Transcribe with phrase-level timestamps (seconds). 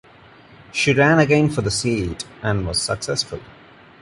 [0.73, 3.39] She ran again for the seat, and was successful.